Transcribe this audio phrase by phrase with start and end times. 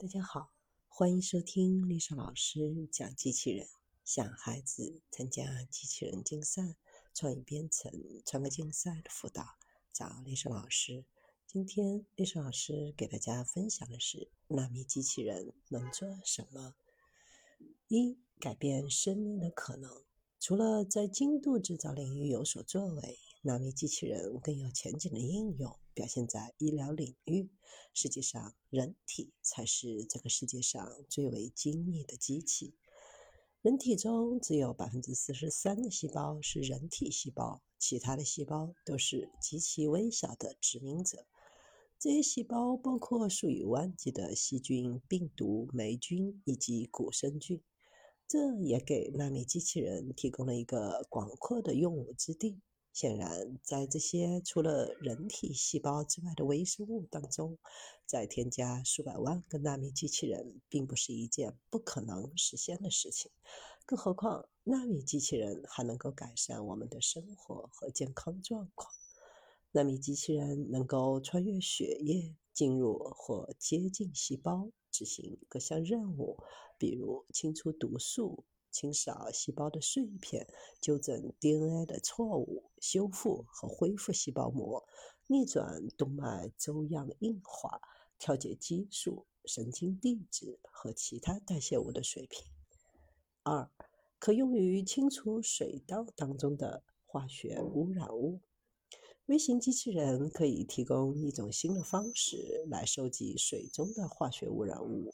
[0.00, 0.50] 大家好，
[0.88, 3.68] 欢迎收听丽莎老师讲机器人，
[4.02, 6.74] 想孩子参加机器人竞赛、
[7.12, 7.92] 创意编程、
[8.24, 9.44] 创客竞赛的辅导，
[9.92, 11.04] 找丽莎老师。
[11.46, 16.74] 今天丽莎老师给大家分享的是纳米机器人能做什么？
[17.88, 20.02] 一、改变生命的可能。
[20.38, 27.48] 除了在精度制造领域有所作为，纳米机器人更有前景的应用，表现在医疗领域。
[27.94, 32.74] 实际上，人体才是这个世界上最为精密的机器。
[33.62, 41.26] 人体中只有百分之四十三的细胞是人体细胞，其他的细胞都是极其微小的殖民者。
[41.98, 47.62] 这些细胞包括数以万计的细菌、病毒、霉菌以及古生菌。
[48.26, 52.60] 这也给纳米机器人提供了一个广阔的用武之地。
[52.92, 57.58] 显然，在这些除了人体细胞之外的微生物当中，
[58.04, 63.30] 再添加数百万个纳米机器人，并不是一件不可能实现的事情。
[63.86, 68.92] 更何况，纳米机器人还能够改善我们的生活和健康状况。
[69.72, 74.70] 纳米机器人能够穿越血液，进入或接近细胞。
[74.92, 76.36] 执行各项任务，
[76.76, 80.46] 比如清除毒素、清扫细胞的碎片、
[80.80, 84.84] 纠正 DNA 的错误、修复和恢复细胞膜、
[85.26, 87.80] 逆转动脉粥样硬化、
[88.18, 92.44] 调节激素、神经递质和其他代谢物的水平。
[93.42, 93.70] 二，
[94.18, 98.40] 可用于清除水道当中的化学污染物。
[99.26, 105.12] 微型机器人可以提供一种新的方式来收集水中的化学污染物。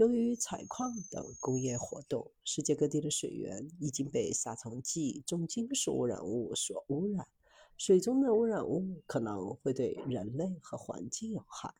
[0.00, 7.28] 由于采矿等工业活动，世界各地的水源已经被杀虫剂、重金属污染物所污染。
[7.76, 11.74] 水中的污染物可能会对人类和环境有害。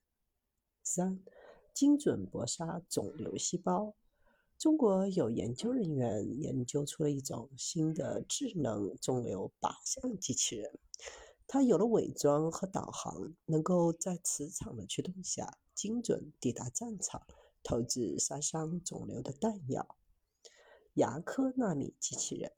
[0.83, 1.19] 三、
[1.73, 3.95] 精准搏杀肿瘤细胞。
[4.59, 10.78] 中国有研究人员研究出了一种新的智能肿瘤靶向机器人。
[11.47, 17.27] 它有了伪装和导航，能够在磁场的驱动下精准抵达战场，
[17.62, 19.97] 投掷杀伤肿瘤的弹药。
[20.94, 22.53] 牙科纳米机器人，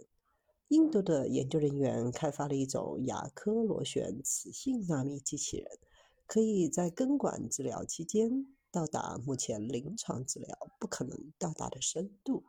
[0.68, 5.78] 印度的研究人员开发了一种牙科螺旋磁性纳米机器人，
[6.26, 12.44] 可以在根管治疗期间到达目前临床治疗不可能到达的深度。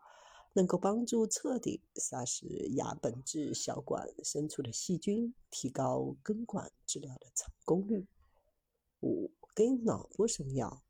[0.56, 8.06] 能够帮助彻底杀死牙本质小管深处的细菌，提高根管治疗的成功率。
[9.02, 10.84] 五，给脑部送药。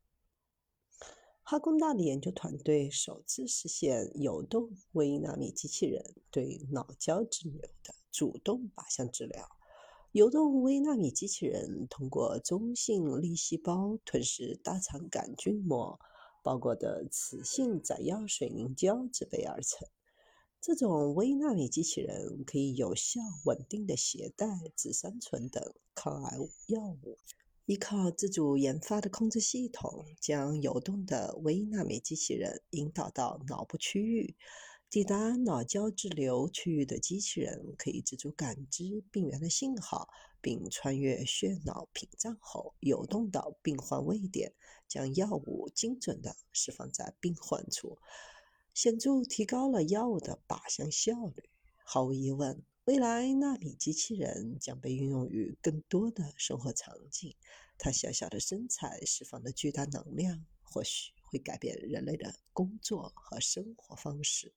[1.43, 9.47] 哈工大的研究团队首次实现游动微纳米机器人对脑胶质瘤的主动靶向治疗。
[10.11, 15.99] 游动微纳米机器人通过中性粒细胞吞噬大肠杆菌膜。
[16.43, 19.87] 包裹的磁性载药水凝胶制备而成。
[20.59, 26.37] 这种微纳米机器人可以有效、稳定的携带紫杉醇等抗癌
[26.67, 27.17] 药物。
[27.65, 34.35] 依靠自主研发的控制系统，将游动的微纳米机器人引导到脑部区域。
[34.89, 40.09] 抵达脑胶质瘤区域的机器人可以自主感知病原的信号，
[40.41, 44.51] 并穿越血脑屏障后游动到病患位点，
[44.89, 47.97] 将药物精准地释放在病患处，
[48.73, 51.49] 显著提高了药物的靶向效率。
[51.85, 57.33] 毫无疑问，未来纳米机器人将被运用于更多的生活场景。
[57.77, 64.51] 它小小的身材释放的巨大能量，或许会改变人类的工作和生活方式。